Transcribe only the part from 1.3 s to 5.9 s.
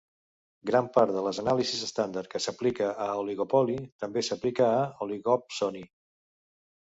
anàlisis estàndard que s'aplica a oligopoli també s'aplica a oligopsoni.